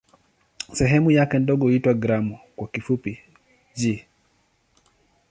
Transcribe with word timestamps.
Sehemu 0.73 1.11
yake 1.11 1.39
ndogo 1.39 1.65
huitwa 1.65 1.93
"gramu" 1.93 2.39
kwa 2.55 2.67
kifupi 2.67 3.19
"g". 3.77 4.05